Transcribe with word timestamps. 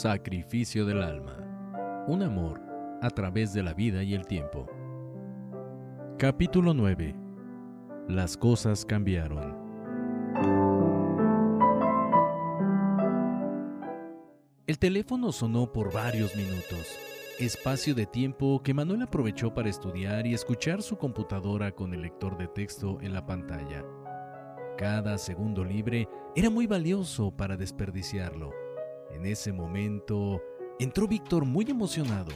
Sacrificio 0.00 0.86
del 0.86 1.02
alma. 1.02 1.36
Un 2.06 2.22
amor 2.22 2.58
a 3.02 3.10
través 3.10 3.52
de 3.52 3.62
la 3.62 3.74
vida 3.74 4.02
y 4.02 4.14
el 4.14 4.24
tiempo. 4.24 4.66
Capítulo 6.16 6.72
9. 6.72 7.14
Las 8.08 8.34
cosas 8.34 8.86
cambiaron. 8.86 9.54
El 14.66 14.78
teléfono 14.78 15.32
sonó 15.32 15.70
por 15.70 15.92
varios 15.92 16.34
minutos, 16.34 16.98
espacio 17.38 17.94
de 17.94 18.06
tiempo 18.06 18.62
que 18.62 18.72
Manuel 18.72 19.02
aprovechó 19.02 19.52
para 19.52 19.68
estudiar 19.68 20.26
y 20.26 20.32
escuchar 20.32 20.80
su 20.80 20.96
computadora 20.96 21.72
con 21.72 21.92
el 21.92 22.00
lector 22.00 22.38
de 22.38 22.48
texto 22.48 22.98
en 23.02 23.12
la 23.12 23.26
pantalla. 23.26 23.84
Cada 24.78 25.18
segundo 25.18 25.62
libre 25.62 26.08
era 26.34 26.48
muy 26.48 26.66
valioso 26.66 27.36
para 27.36 27.58
desperdiciarlo. 27.58 28.59
En 29.12 29.26
ese 29.26 29.52
momento 29.52 30.40
entró 30.78 31.06
Víctor 31.06 31.44
muy 31.44 31.66
emocionado. 31.68 32.32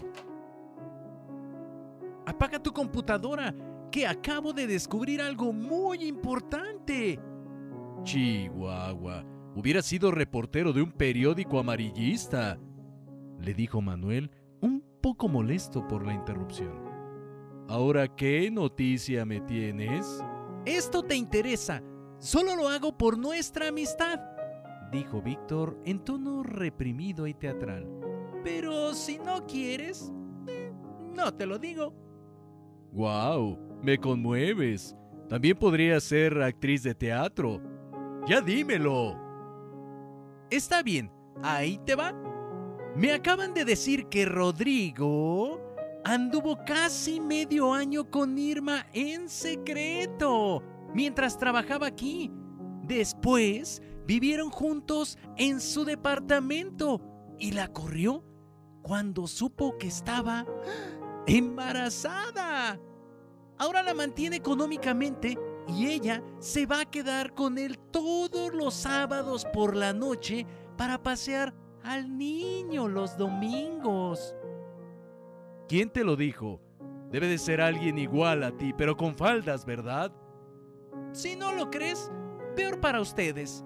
Apaga 2.27 2.63
tu 2.63 2.73
computadora, 2.73 3.55
que 3.91 4.07
acabo 4.07 4.53
de 4.53 4.67
descubrir 4.67 5.21
algo 5.21 5.53
muy 5.53 6.05
importante. 6.05 7.19
Chihuahua, 8.03 9.25
hubiera 9.55 9.83
sido 9.83 10.11
reportero 10.11 10.73
de 10.73 10.83
un 10.83 10.93
periódico 10.93 11.59
amarillista, 11.59 12.59
le 13.39 13.55
dijo 13.55 13.81
Manuel, 13.81 14.31
un 14.61 14.83
poco 15.01 15.29
molesto 15.29 15.87
por 15.87 16.05
la 16.05 16.13
interrupción. 16.13 16.83
Ahora, 17.69 18.09
¿qué 18.09 18.51
noticia 18.51 19.25
me 19.25 19.41
tienes? 19.41 20.23
Esto 20.67 21.03
te 21.03 21.15
interesa. 21.15 21.83
Solo 22.19 22.57
lo 22.57 22.69
hago 22.69 22.97
por 22.97 23.19
nuestra 23.19 23.69
amistad 23.69 24.34
dijo 24.95 25.21
Víctor 25.21 25.77
en 25.85 25.99
tono 25.99 26.45
reprimido 26.45 27.27
y 27.27 27.35
teatral. 27.35 27.89
Pero 28.45 28.95
si 28.95 29.19
no 29.19 29.45
quieres, 29.45 30.13
eh, 30.47 30.73
no 31.17 31.35
te 31.35 31.47
lo 31.47 31.59
digo. 31.59 31.93
¡Guau! 32.93 33.59
me 33.83 33.99
conmueves. 33.99 34.97
También 35.29 35.59
podría 35.59 35.99
ser 35.99 36.41
actriz 36.41 36.85
de 36.85 36.95
teatro. 36.95 37.61
Ya 38.27 38.41
dímelo. 38.41 39.19
Está 40.49 40.83
bien, 40.83 41.11
ahí 41.43 41.81
te 41.85 41.97
va. 41.97 42.15
Me 42.95 43.13
acaban 43.13 43.53
de 43.53 43.65
decir 43.65 44.07
que 44.07 44.25
Rodrigo 44.25 45.61
anduvo 46.05 46.57
casi 46.65 47.19
medio 47.21 47.75
año 47.75 48.09
con 48.09 48.39
Irma 48.39 48.87
en 48.93 49.29
secreto 49.29 50.63
mientras 50.95 51.37
trabajaba 51.37 51.89
aquí. 51.89 52.31
Después 52.85 53.83
Vivieron 54.07 54.51
juntos 54.51 55.19
en 55.37 55.61
su 55.61 55.85
departamento 55.85 57.01
y 57.39 57.53
la 57.53 57.69
corrió 57.69 58.23
cuando 58.83 59.27
supo 59.27 59.79
que 59.79 59.87
estaba 59.87 60.45
embarazada. 61.27 62.79
Ahora 63.57 63.83
la 63.83 63.95
mantiene 63.95 64.37
económicamente 64.37 65.39
y 65.69 65.87
ella 65.87 66.23
se 66.39 66.67
va 66.67 66.81
a 66.81 66.91
quedar 66.91 67.35
con 67.35 67.57
él 67.57 67.79
todos 67.79 68.53
los 68.53 68.75
sábados 68.75 69.47
por 69.53 69.75
la 69.75 69.93
noche 69.93 70.47
para 70.77 71.03
pasear 71.03 71.55
al 71.83 72.19
niño 72.19 72.89
los 72.89 73.17
domingos. 73.17 74.35
¿Quién 75.69 75.91
te 75.91 76.05
lo 76.05 76.17
dijo? 76.17 76.61
Debe 77.11 77.29
de 77.29 77.39
ser 77.39 77.61
alguien 77.61 77.97
igual 77.97 78.43
a 78.43 78.57
ti, 78.57 78.75
pero 78.77 78.97
con 78.97 79.15
faldas, 79.15 79.65
¿verdad? 79.65 80.13
Si 81.13 81.37
no 81.37 81.53
lo 81.53 81.71
crees, 81.71 82.11
peor 82.57 82.81
para 82.81 83.01
ustedes. 83.01 83.65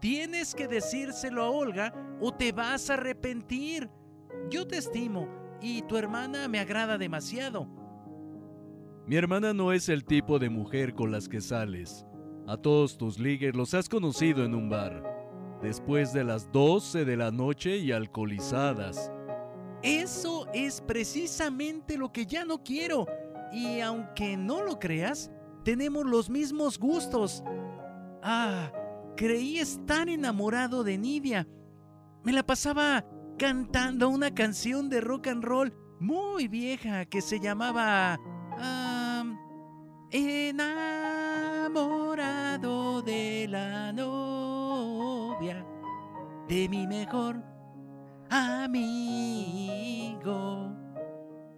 Tienes 0.00 0.54
que 0.54 0.68
decírselo 0.68 1.42
a 1.42 1.50
Olga 1.50 1.92
o 2.20 2.32
te 2.32 2.52
vas 2.52 2.90
a 2.90 2.94
arrepentir. 2.94 3.90
Yo 4.50 4.66
te 4.66 4.78
estimo 4.78 5.28
y 5.60 5.82
tu 5.82 5.96
hermana 5.96 6.46
me 6.48 6.60
agrada 6.60 6.98
demasiado. 6.98 7.68
Mi 9.06 9.16
hermana 9.16 9.52
no 9.54 9.72
es 9.72 9.88
el 9.88 10.04
tipo 10.04 10.38
de 10.38 10.50
mujer 10.50 10.94
con 10.94 11.10
las 11.10 11.28
que 11.28 11.40
sales. 11.40 12.04
A 12.46 12.56
todos 12.56 12.96
tus 12.96 13.18
ligues 13.18 13.56
los 13.56 13.74
has 13.74 13.88
conocido 13.88 14.44
en 14.44 14.54
un 14.54 14.68
bar, 14.68 15.02
después 15.62 16.12
de 16.12 16.24
las 16.24 16.50
12 16.52 17.04
de 17.04 17.16
la 17.16 17.30
noche 17.30 17.78
y 17.78 17.90
alcoholizadas. 17.90 19.10
Eso 19.82 20.46
es 20.52 20.80
precisamente 20.80 21.96
lo 21.96 22.12
que 22.12 22.26
ya 22.26 22.44
no 22.44 22.62
quiero. 22.62 23.06
Y 23.52 23.80
aunque 23.80 24.36
no 24.36 24.62
lo 24.62 24.78
creas, 24.78 25.30
tenemos 25.64 26.04
los 26.04 26.28
mismos 26.30 26.78
gustos. 26.78 27.42
Ah, 28.22 28.70
creí 29.18 29.58
estar 29.58 30.08
enamorado 30.08 30.82
de 30.84 30.96
Nidia. 30.96 31.46
Me 32.22 32.32
la 32.32 32.46
pasaba 32.46 33.04
cantando 33.36 34.08
una 34.08 34.32
canción 34.32 34.88
de 34.88 35.00
rock 35.00 35.26
and 35.26 35.42
roll 35.44 35.74
muy 35.98 36.46
vieja 36.46 37.04
que 37.04 37.20
se 37.20 37.40
llamaba 37.40 38.16
Enamorado 40.12 40.62
de 43.02 43.48
la 43.48 43.92
novia 43.92 45.66
de 46.46 46.68
mi 46.68 46.86
mejor 46.86 47.42
amigo. 48.30 48.78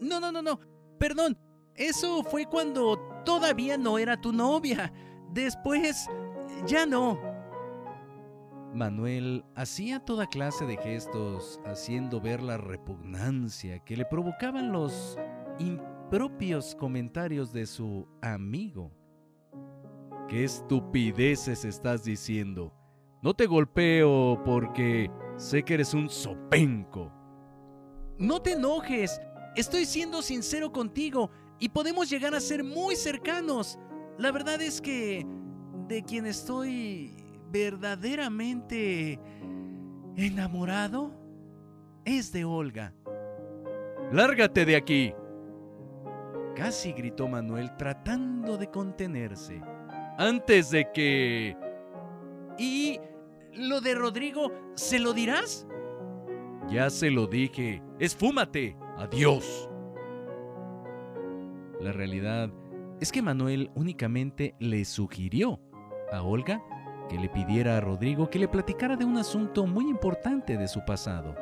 No, 0.00 0.18
no, 0.18 0.32
no, 0.32 0.40
no. 0.40 0.58
Perdón. 0.98 1.36
Eso 1.74 2.22
fue 2.24 2.46
cuando 2.46 2.98
todavía 3.24 3.76
no 3.78 3.98
era 3.98 4.18
tu 4.20 4.32
novia. 4.32 4.92
Después, 5.32 6.08
ya 6.66 6.84
no. 6.84 7.29
Manuel 8.74 9.44
hacía 9.56 9.98
toda 10.04 10.28
clase 10.28 10.64
de 10.64 10.76
gestos, 10.76 11.60
haciendo 11.64 12.20
ver 12.20 12.40
la 12.40 12.56
repugnancia 12.56 13.80
que 13.80 13.96
le 13.96 14.04
provocaban 14.04 14.70
los 14.70 15.18
impropios 15.58 16.76
comentarios 16.76 17.52
de 17.52 17.66
su 17.66 18.06
amigo. 18.22 18.92
¿Qué 20.28 20.44
estupideces 20.44 21.64
estás 21.64 22.04
diciendo? 22.04 22.72
No 23.22 23.34
te 23.34 23.46
golpeo 23.46 24.40
porque 24.44 25.10
sé 25.36 25.64
que 25.64 25.74
eres 25.74 25.92
un 25.92 26.08
sopenco. 26.08 27.12
No 28.18 28.40
te 28.40 28.52
enojes, 28.52 29.20
estoy 29.56 29.84
siendo 29.84 30.22
sincero 30.22 30.70
contigo 30.70 31.30
y 31.58 31.70
podemos 31.70 32.08
llegar 32.08 32.36
a 32.36 32.40
ser 32.40 32.62
muy 32.62 32.94
cercanos. 32.94 33.80
La 34.16 34.30
verdad 34.30 34.62
es 34.62 34.80
que 34.80 35.26
de 35.88 36.04
quien 36.04 36.26
estoy 36.26 37.19
verdaderamente 37.50 39.18
enamorado 40.16 41.12
es 42.04 42.32
de 42.32 42.44
Olga. 42.44 42.94
¡Lárgate 44.12 44.64
de 44.64 44.76
aquí! 44.76 45.14
Casi 46.56 46.92
gritó 46.92 47.28
Manuel 47.28 47.76
tratando 47.76 48.56
de 48.56 48.68
contenerse. 48.68 49.60
Antes 50.18 50.70
de 50.70 50.90
que... 50.92 51.56
¿Y 52.58 53.00
lo 53.54 53.80
de 53.80 53.94
Rodrigo, 53.94 54.52
se 54.74 54.98
lo 54.98 55.12
dirás? 55.12 55.66
Ya 56.68 56.90
se 56.90 57.10
lo 57.10 57.26
dije. 57.26 57.82
Esfúmate. 57.98 58.76
Adiós. 58.98 59.68
La 61.80 61.92
realidad 61.92 62.50
es 63.00 63.10
que 63.10 63.22
Manuel 63.22 63.70
únicamente 63.74 64.54
le 64.58 64.84
sugirió 64.84 65.58
a 66.12 66.22
Olga 66.22 66.62
que 67.10 67.18
le 67.18 67.28
pidiera 67.28 67.76
a 67.76 67.80
Rodrigo 67.80 68.30
que 68.30 68.38
le 68.38 68.46
platicara 68.46 68.96
de 68.96 69.04
un 69.04 69.18
asunto 69.18 69.66
muy 69.66 69.90
importante 69.90 70.56
de 70.56 70.68
su 70.68 70.84
pasado. 70.84 71.34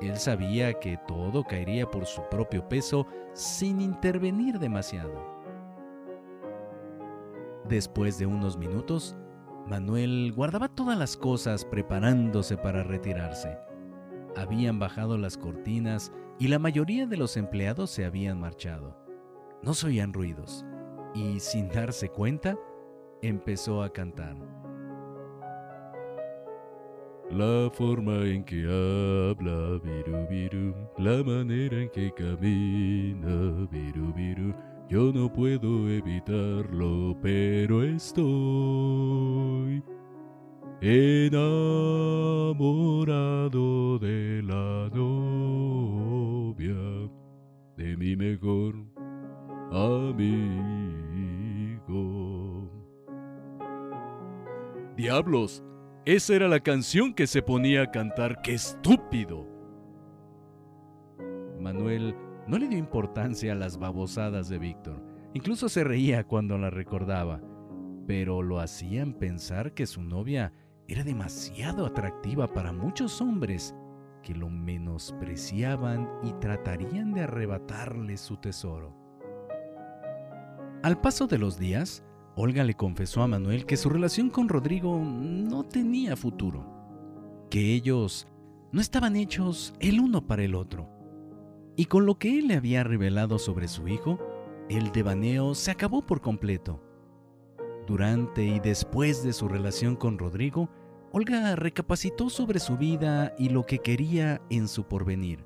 Él 0.00 0.16
sabía 0.16 0.74
que 0.74 0.98
todo 1.06 1.44
caería 1.44 1.88
por 1.88 2.04
su 2.04 2.22
propio 2.28 2.68
peso 2.68 3.06
sin 3.32 3.80
intervenir 3.80 4.58
demasiado. 4.58 5.24
Después 7.68 8.18
de 8.18 8.26
unos 8.26 8.58
minutos, 8.58 9.16
Manuel 9.68 10.32
guardaba 10.34 10.66
todas 10.66 10.98
las 10.98 11.16
cosas 11.16 11.64
preparándose 11.64 12.56
para 12.56 12.82
retirarse. 12.82 13.56
Habían 14.36 14.80
bajado 14.80 15.16
las 15.16 15.38
cortinas 15.38 16.12
y 16.40 16.48
la 16.48 16.58
mayoría 16.58 17.06
de 17.06 17.16
los 17.16 17.36
empleados 17.36 17.90
se 17.90 18.04
habían 18.04 18.40
marchado. 18.40 18.98
No 19.62 19.74
se 19.74 19.86
oían 19.86 20.12
ruidos 20.12 20.64
y 21.14 21.38
sin 21.38 21.68
darse 21.68 22.08
cuenta, 22.08 22.58
empezó 23.20 23.84
a 23.84 23.92
cantar. 23.92 24.61
La 27.32 27.70
forma 27.72 28.26
en 28.26 28.44
que 28.44 28.64
habla, 28.66 29.80
viru, 29.82 30.26
viru, 30.28 30.74
la 30.98 31.24
manera 31.24 31.80
en 31.80 31.88
que 31.88 32.12
camina, 32.12 33.66
viru, 33.70 34.12
viru, 34.12 34.54
yo 34.90 35.10
no 35.14 35.32
puedo 35.32 35.88
evitarlo, 35.88 37.16
pero 37.22 37.82
estoy 37.82 38.22
enamorado 40.82 41.38
de 43.98 44.42
la 44.42 44.90
novia 44.94 45.48
de 47.78 47.96
mi 47.96 48.14
mejor 48.14 48.74
amigo. 49.72 50.52
Diablos, 54.98 55.64
esa 56.04 56.34
era 56.34 56.48
la 56.48 56.60
canción 56.60 57.14
que 57.14 57.26
se 57.26 57.42
ponía 57.42 57.82
a 57.82 57.90
cantar. 57.90 58.42
¡Qué 58.42 58.54
estúpido! 58.54 59.46
Manuel 61.60 62.16
no 62.48 62.58
le 62.58 62.68
dio 62.68 62.78
importancia 62.78 63.52
a 63.52 63.56
las 63.56 63.78
babosadas 63.78 64.48
de 64.48 64.58
Víctor. 64.58 65.02
Incluso 65.34 65.68
se 65.68 65.84
reía 65.84 66.24
cuando 66.24 66.58
la 66.58 66.70
recordaba, 66.70 67.40
pero 68.06 68.42
lo 68.42 68.58
hacían 68.58 69.14
pensar 69.14 69.72
que 69.72 69.86
su 69.86 70.02
novia 70.02 70.52
era 70.88 71.04
demasiado 71.04 71.86
atractiva 71.86 72.52
para 72.52 72.72
muchos 72.72 73.20
hombres 73.20 73.74
que 74.22 74.34
lo 74.34 74.50
menospreciaban 74.50 76.08
y 76.22 76.32
tratarían 76.34 77.12
de 77.12 77.22
arrebatarle 77.22 78.16
su 78.16 78.36
tesoro. 78.36 78.94
Al 80.82 81.00
paso 81.00 81.28
de 81.28 81.38
los 81.38 81.58
días, 81.58 82.04
Olga 82.34 82.64
le 82.64 82.74
confesó 82.74 83.22
a 83.22 83.26
Manuel 83.26 83.66
que 83.66 83.76
su 83.76 83.90
relación 83.90 84.30
con 84.30 84.48
Rodrigo 84.48 84.98
no 84.98 85.64
tenía 85.64 86.16
futuro, 86.16 86.66
que 87.50 87.74
ellos 87.74 88.26
no 88.72 88.80
estaban 88.80 89.16
hechos 89.16 89.74
el 89.80 90.00
uno 90.00 90.26
para 90.26 90.42
el 90.42 90.54
otro. 90.54 90.88
Y 91.76 91.86
con 91.86 92.06
lo 92.06 92.18
que 92.18 92.38
él 92.38 92.48
le 92.48 92.56
había 92.56 92.84
revelado 92.84 93.38
sobre 93.38 93.68
su 93.68 93.86
hijo, 93.86 94.18
el 94.70 94.92
devaneo 94.92 95.54
se 95.54 95.70
acabó 95.70 96.06
por 96.06 96.22
completo. 96.22 96.82
Durante 97.86 98.44
y 98.44 98.60
después 98.60 99.22
de 99.22 99.34
su 99.34 99.48
relación 99.48 99.96
con 99.96 100.18
Rodrigo, 100.18 100.70
Olga 101.12 101.54
recapacitó 101.56 102.30
sobre 102.30 102.60
su 102.60 102.78
vida 102.78 103.34
y 103.38 103.50
lo 103.50 103.66
que 103.66 103.80
quería 103.80 104.40
en 104.48 104.68
su 104.68 104.84
porvenir. 104.84 105.44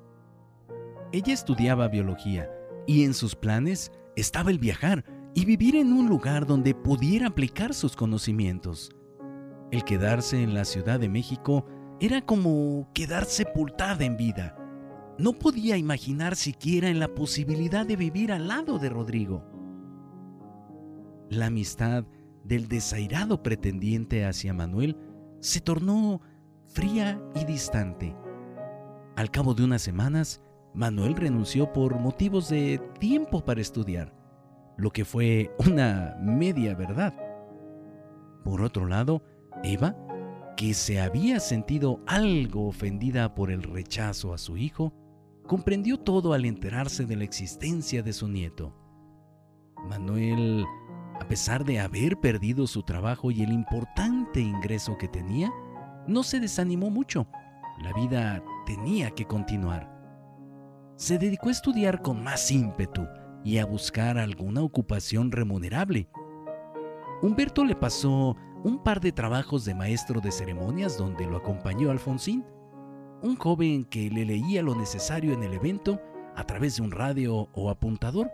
Ella 1.11 1.33
estudiaba 1.33 1.89
biología 1.89 2.49
y 2.85 3.03
en 3.03 3.13
sus 3.13 3.35
planes 3.35 3.91
estaba 4.15 4.51
el 4.51 4.59
viajar 4.59 5.03
y 5.37 5.45
vivir 5.45 5.75
en 5.75 5.93
un 5.93 6.09
lugar 6.09 6.47
donde 6.47 6.73
pudiera 6.73 7.27
aplicar 7.27 7.75
sus 7.75 7.95
conocimientos. 7.95 8.89
El 9.69 9.83
quedarse 9.83 10.41
en 10.41 10.55
la 10.55 10.65
Ciudad 10.65 10.99
de 10.99 11.09
México 11.09 11.63
era 11.99 12.25
como 12.25 12.89
quedar 12.91 13.25
sepultada 13.25 14.03
en 14.03 14.17
vida. 14.17 14.57
No 15.19 15.33
podía 15.33 15.77
imaginar 15.77 16.35
siquiera 16.35 16.89
en 16.89 16.97
la 16.97 17.13
posibilidad 17.13 17.85
de 17.85 17.95
vivir 17.95 18.31
al 18.31 18.47
lado 18.47 18.79
de 18.79 18.89
Rodrigo. 18.89 19.45
La 21.29 21.45
amistad 21.45 22.03
del 22.43 22.67
desairado 22.67 23.43
pretendiente 23.43 24.25
hacia 24.25 24.55
Manuel 24.55 24.97
se 25.39 25.61
tornó 25.61 26.19
fría 26.65 27.21
y 27.35 27.45
distante. 27.45 28.15
Al 29.15 29.29
cabo 29.29 29.53
de 29.53 29.65
unas 29.65 29.83
semanas, 29.83 30.41
Manuel 30.73 31.15
renunció 31.15 31.71
por 31.73 31.99
motivos 31.99 32.49
de 32.49 32.81
tiempo 32.99 33.45
para 33.45 33.61
estudiar 33.61 34.16
lo 34.77 34.91
que 34.91 35.05
fue 35.05 35.51
una 35.67 36.15
media 36.21 36.75
verdad. 36.75 37.13
Por 38.43 38.61
otro 38.61 38.85
lado, 38.85 39.23
Eva, 39.63 39.95
que 40.55 40.73
se 40.73 41.01
había 41.01 41.39
sentido 41.39 42.01
algo 42.07 42.67
ofendida 42.67 43.35
por 43.35 43.51
el 43.51 43.63
rechazo 43.63 44.33
a 44.33 44.37
su 44.37 44.55
hijo, 44.55 44.93
comprendió 45.45 45.99
todo 45.99 46.33
al 46.33 46.45
enterarse 46.45 47.05
de 47.05 47.15
la 47.15 47.23
existencia 47.23 48.03
de 48.03 48.13
su 48.13 48.27
nieto. 48.27 48.73
Manuel, 49.89 50.65
a 51.19 51.27
pesar 51.27 51.65
de 51.65 51.79
haber 51.79 52.17
perdido 52.17 52.67
su 52.67 52.83
trabajo 52.83 53.31
y 53.31 53.43
el 53.43 53.51
importante 53.51 54.39
ingreso 54.39 54.97
que 54.97 55.07
tenía, 55.07 55.51
no 56.07 56.23
se 56.23 56.39
desanimó 56.39 56.89
mucho. 56.89 57.27
La 57.81 57.93
vida 57.93 58.43
tenía 58.65 59.11
que 59.11 59.25
continuar. 59.25 59.95
Se 60.95 61.17
dedicó 61.17 61.49
a 61.49 61.51
estudiar 61.51 62.01
con 62.01 62.23
más 62.23 62.49
ímpetu 62.49 63.07
y 63.47 63.59
a 63.59 63.65
buscar 63.65 64.17
alguna 64.17 64.61
ocupación 64.61 65.31
remunerable. 65.31 66.09
Humberto 67.21 67.63
le 67.63 67.77
pasó 67.77 68.35
un 68.65 68.83
par 68.83 68.99
de 68.99 69.13
trabajos 69.13 69.63
de 69.63 69.73
maestro 69.73 70.19
de 70.19 70.33
ceremonias 70.33 70.97
donde 70.97 71.25
lo 71.25 71.37
acompañó 71.37 71.89
Alfonsín, 71.89 72.43
un 73.21 73.37
joven 73.37 73.85
que 73.85 74.09
le 74.09 74.25
leía 74.25 74.61
lo 74.61 74.75
necesario 74.75 75.31
en 75.31 75.43
el 75.43 75.53
evento 75.53 76.01
a 76.35 76.43
través 76.43 76.75
de 76.75 76.81
un 76.81 76.91
radio 76.91 77.47
o 77.53 77.69
apuntador, 77.69 78.29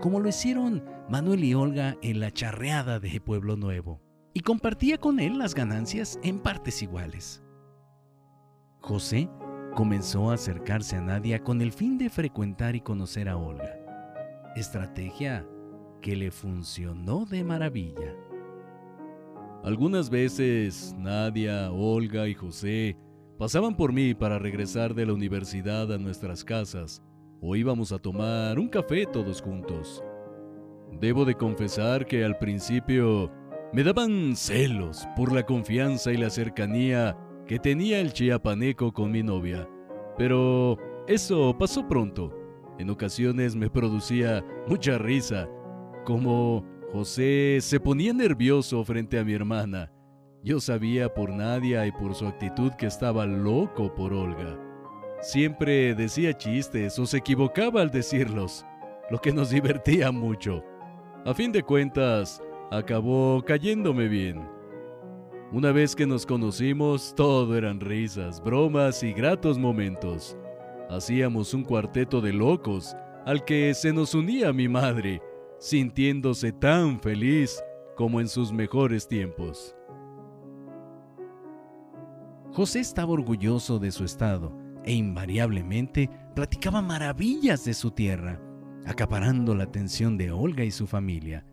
como 0.00 0.18
lo 0.18 0.30
hicieron 0.30 0.84
Manuel 1.08 1.44
y 1.44 1.54
Olga 1.54 1.96
en 2.02 2.18
la 2.18 2.32
charreada 2.32 2.98
de 2.98 3.20
Pueblo 3.20 3.54
Nuevo, 3.54 4.02
y 4.32 4.40
compartía 4.40 4.98
con 4.98 5.20
él 5.20 5.38
las 5.38 5.54
ganancias 5.54 6.18
en 6.24 6.40
partes 6.40 6.82
iguales. 6.82 7.40
José 8.80 9.30
comenzó 9.76 10.32
a 10.32 10.34
acercarse 10.34 10.96
a 10.96 11.00
Nadia 11.00 11.44
con 11.44 11.62
el 11.62 11.70
fin 11.70 11.98
de 11.98 12.10
frecuentar 12.10 12.74
y 12.74 12.80
conocer 12.80 13.28
a 13.28 13.36
Olga 13.36 13.83
estrategia 14.56 15.46
que 16.00 16.14
le 16.14 16.30
funcionó 16.30 17.24
de 17.24 17.42
maravilla. 17.42 18.14
Algunas 19.64 20.10
veces 20.10 20.94
Nadia, 20.98 21.72
Olga 21.72 22.28
y 22.28 22.34
José 22.34 22.96
pasaban 23.38 23.76
por 23.76 23.92
mí 23.92 24.14
para 24.14 24.38
regresar 24.38 24.94
de 24.94 25.06
la 25.06 25.14
universidad 25.14 25.90
a 25.92 25.98
nuestras 25.98 26.44
casas 26.44 27.02
o 27.40 27.56
íbamos 27.56 27.90
a 27.90 27.98
tomar 27.98 28.58
un 28.58 28.68
café 28.68 29.06
todos 29.06 29.42
juntos. 29.42 30.04
Debo 31.00 31.24
de 31.24 31.34
confesar 31.34 32.06
que 32.06 32.24
al 32.24 32.38
principio 32.38 33.32
me 33.72 33.82
daban 33.82 34.36
celos 34.36 35.08
por 35.16 35.32
la 35.32 35.44
confianza 35.44 36.12
y 36.12 36.16
la 36.16 36.30
cercanía 36.30 37.16
que 37.46 37.58
tenía 37.58 38.00
el 38.00 38.12
chiapaneco 38.12 38.92
con 38.92 39.10
mi 39.10 39.22
novia, 39.22 39.68
pero 40.16 40.78
eso 41.08 41.56
pasó 41.58 41.86
pronto 41.88 42.43
en 42.78 42.90
ocasiones 42.90 43.54
me 43.54 43.70
producía 43.70 44.44
mucha 44.66 44.98
risa, 44.98 45.48
como 46.04 46.64
José 46.92 47.58
se 47.60 47.80
ponía 47.80 48.12
nervioso 48.12 48.84
frente 48.84 49.18
a 49.18 49.24
mi 49.24 49.32
hermana. 49.32 49.92
Yo 50.42 50.60
sabía 50.60 51.12
por 51.12 51.30
Nadia 51.30 51.86
y 51.86 51.92
por 51.92 52.14
su 52.14 52.26
actitud 52.26 52.72
que 52.72 52.86
estaba 52.86 53.26
loco 53.26 53.94
por 53.94 54.12
Olga. 54.12 54.58
Siempre 55.20 55.94
decía 55.94 56.36
chistes 56.36 56.98
o 56.98 57.06
se 57.06 57.18
equivocaba 57.18 57.80
al 57.80 57.90
decirlos, 57.90 58.66
lo 59.10 59.18
que 59.18 59.32
nos 59.32 59.50
divertía 59.50 60.12
mucho. 60.12 60.62
A 61.24 61.32
fin 61.32 61.50
de 61.50 61.62
cuentas, 61.62 62.42
acabó 62.70 63.42
cayéndome 63.46 64.08
bien. 64.08 64.46
Una 65.52 65.72
vez 65.72 65.94
que 65.94 66.06
nos 66.06 66.26
conocimos, 66.26 67.14
todo 67.16 67.56
eran 67.56 67.80
risas, 67.80 68.42
bromas 68.42 69.02
y 69.02 69.12
gratos 69.12 69.56
momentos. 69.56 70.36
Hacíamos 70.90 71.54
un 71.54 71.64
cuarteto 71.64 72.20
de 72.20 72.32
locos 72.32 72.94
al 73.24 73.44
que 73.44 73.72
se 73.74 73.92
nos 73.92 74.14
unía 74.14 74.52
mi 74.52 74.68
madre, 74.68 75.22
sintiéndose 75.58 76.52
tan 76.52 77.00
feliz 77.00 77.62
como 77.96 78.20
en 78.20 78.28
sus 78.28 78.52
mejores 78.52 79.08
tiempos. 79.08 79.74
José 82.52 82.80
estaba 82.80 83.12
orgulloso 83.12 83.78
de 83.78 83.90
su 83.90 84.04
estado 84.04 84.56
e 84.84 84.92
invariablemente 84.92 86.10
platicaba 86.34 86.82
maravillas 86.82 87.64
de 87.64 87.74
su 87.74 87.90
tierra, 87.90 88.40
acaparando 88.84 89.54
la 89.54 89.64
atención 89.64 90.18
de 90.18 90.30
Olga 90.30 90.64
y 90.64 90.70
su 90.70 90.86
familia. 90.86 91.46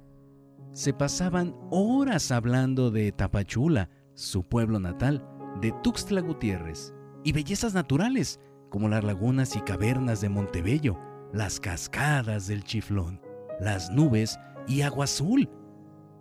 Se 0.73 0.93
pasaban 0.93 1.55
horas 1.69 2.31
hablando 2.31 2.91
de 2.91 3.11
Tapachula, 3.11 3.89
su 4.13 4.43
pueblo 4.43 4.79
natal, 4.79 5.25
de 5.61 5.73
Tuxtla 5.83 6.21
Gutiérrez 6.21 6.93
y 7.23 7.31
bellezas 7.31 7.73
naturales 7.73 8.39
como 8.71 8.87
las 8.87 9.03
lagunas 9.03 9.55
y 9.57 9.61
cavernas 9.61 10.21
de 10.21 10.29
Montebello, 10.29 10.97
las 11.33 11.59
cascadas 11.59 12.47
del 12.47 12.63
Chiflón, 12.63 13.21
las 13.59 13.91
nubes 13.91 14.39
y 14.65 14.81
agua 14.81 15.03
azul, 15.03 15.49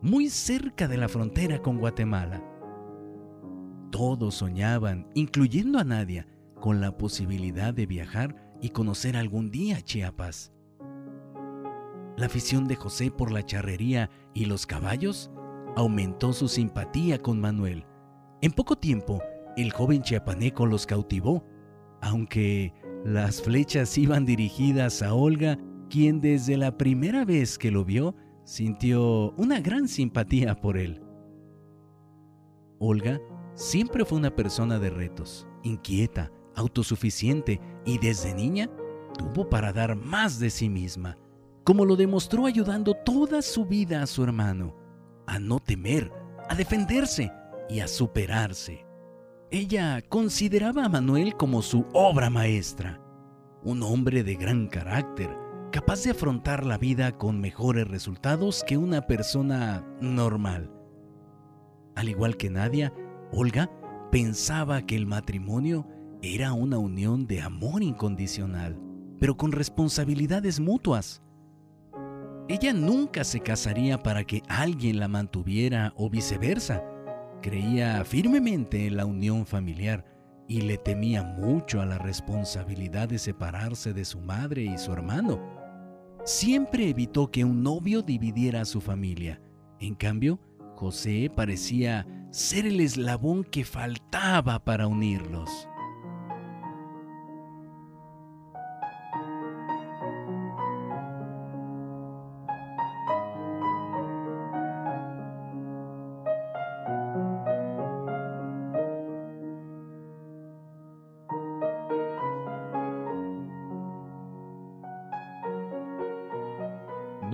muy 0.03 0.29
cerca 0.29 0.89
de 0.89 0.97
la 0.97 1.09
frontera 1.09 1.63
con 1.63 1.79
Guatemala. 1.79 2.45
Todos 3.93 4.35
soñaban, 4.35 5.09
incluyendo 5.15 5.79
a 5.79 5.85
Nadia, 5.85 6.27
con 6.61 6.81
la 6.81 6.99
posibilidad 6.99 7.73
de 7.73 7.87
viajar 7.87 8.35
y 8.61 8.71
conocer 8.71 9.17
algún 9.17 9.53
día 9.53 9.81
Chiapas. 9.81 10.53
La 12.17 12.27
afición 12.27 12.67
de 12.67 12.75
José 12.75 13.13
por 13.13 13.31
la 13.31 13.47
charrería 13.47 14.11
y 14.35 14.47
los 14.47 14.67
caballos 14.67 15.31
aumentó 15.77 16.33
su 16.33 16.49
simpatía 16.49 17.23
con 17.23 17.41
Manuel. 17.41 17.87
En 18.43 18.51
poco 18.51 18.77
tiempo, 18.77 19.23
el 19.57 19.73
joven 19.73 20.03
chiapaneco 20.03 20.67
los 20.67 20.87
cautivó 20.87 21.45
aunque 22.01 22.73
las 23.05 23.43
flechas 23.43 23.97
iban 23.97 24.25
dirigidas 24.25 25.03
a 25.03 25.15
Olga, 25.15 25.59
quien 25.89 26.21
desde 26.21 26.57
la 26.57 26.77
primera 26.77 27.25
vez 27.25 27.59
que 27.59 27.71
lo 27.71 27.85
vio 27.85 28.15
sintió 28.45 29.33
una 29.33 29.61
gran 29.61 29.89
simpatía 29.89 30.55
por 30.61 30.77
él. 30.77 31.03
Olga 32.79 33.21
siempre 33.55 34.05
fue 34.05 34.19
una 34.19 34.35
persona 34.35 34.79
de 34.79 34.91
retos, 34.91 35.47
inquieta, 35.63 36.31
autosuficiente 36.55 37.61
y 37.85 37.99
desde 37.99 38.35
niña 38.35 38.71
tuvo 39.19 39.49
para 39.49 39.73
dar 39.73 39.97
más 39.97 40.39
de 40.39 40.51
sí 40.51 40.69
misma, 40.69 41.19
como 41.65 41.85
lo 41.85 41.97
demostró 41.97 42.47
ayudando 42.47 42.95
toda 42.95 43.43
su 43.43 43.67
vida 43.67 44.03
a 44.03 44.07
su 44.07 44.23
hermano, 44.23 44.75
a 45.27 45.39
no 45.39 45.61
temer, 45.61 46.11
a 46.49 46.55
defenderse 46.55 47.33
y 47.69 47.81
a 47.81 47.89
superarse. 47.89 48.90
Ella 49.53 50.01
consideraba 50.09 50.85
a 50.85 50.89
Manuel 50.89 51.35
como 51.35 51.61
su 51.61 51.85
obra 51.93 52.31
maestra, 52.31 53.01
un 53.65 53.83
hombre 53.83 54.23
de 54.23 54.37
gran 54.37 54.69
carácter, 54.69 55.37
capaz 55.73 56.05
de 56.05 56.13
afrontar 56.13 56.65
la 56.65 56.79
vida 56.79 57.19
con 57.19 57.41
mejores 57.41 57.89
resultados 57.89 58.63
que 58.65 58.77
una 58.77 59.09
persona 59.09 59.85
normal. 60.01 60.71
Al 61.97 62.09
igual 62.09 62.37
que 62.37 62.49
Nadia, 62.49 62.93
Olga 63.33 63.69
pensaba 64.13 64.83
que 64.83 64.95
el 64.95 65.07
matrimonio 65.07 65.85
era 66.23 66.53
una 66.53 66.79
unión 66.79 67.27
de 67.27 67.41
amor 67.41 67.83
incondicional, 67.83 68.79
pero 69.19 69.37
con 69.37 69.51
responsabilidades 69.51 70.61
mutuas. 70.61 71.23
Ella 72.49 72.73
nunca 72.73 73.25
se 73.25 73.41
casaría 73.41 74.01
para 74.01 74.23
que 74.23 74.45
alguien 74.47 75.01
la 75.01 75.09
mantuviera 75.09 75.93
o 75.97 76.09
viceversa. 76.09 76.85
Creía 77.43 78.05
firmemente 78.05 78.87
en 78.87 78.97
la 78.97 79.07
unión 79.07 79.47
familiar 79.47 80.05
y 80.47 80.63
le 80.63 80.77
temía 80.77 81.23
mucho 81.23 81.81
a 81.81 81.87
la 81.87 81.97
responsabilidad 81.97 83.09
de 83.09 83.19
separarse 83.19 83.93
de 83.93 84.05
su 84.05 84.21
madre 84.21 84.63
y 84.63 84.77
su 84.77 84.93
hermano. 84.93 85.41
Siempre 86.25 86.91
evitó 86.91 87.31
que 87.31 87.45
un 87.45 87.63
novio 87.63 88.03
dividiera 88.03 88.61
a 88.61 88.67
su 88.67 88.81
familia. 88.81 89.41
En 89.79 89.95
cambio, 89.95 90.39
José 90.77 91.31
parecía 91.35 92.07
ser 92.31 92.67
el 92.67 92.81
eslabón 92.81 93.45
que 93.45 93.65
faltaba 93.65 94.63
para 94.63 94.87
unirlos. 94.87 95.70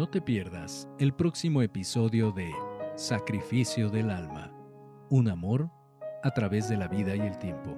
No 0.06 0.12
te 0.12 0.20
pierdas 0.20 0.88
el 1.00 1.12
próximo 1.12 1.62
episodio 1.62 2.30
de 2.30 2.52
Sacrificio 2.94 3.90
del 3.90 4.10
Alma, 4.10 4.52
un 5.10 5.26
amor 5.26 5.68
a 6.22 6.30
través 6.30 6.68
de 6.68 6.76
la 6.76 6.86
vida 6.86 7.16
y 7.16 7.20
el 7.22 7.36
tiempo, 7.40 7.76